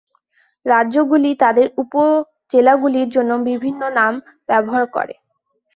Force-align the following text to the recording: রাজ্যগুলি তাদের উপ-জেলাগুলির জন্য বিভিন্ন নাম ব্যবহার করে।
রাজ্যগুলি 0.65 1.31
তাদের 1.43 1.67
উপ-জেলাগুলির 1.77 3.07
জন্য 3.09 3.31
বিভিন্ন 3.49 3.81
নাম 3.99 4.13
ব্যবহার 4.49 4.85
করে। 4.95 5.15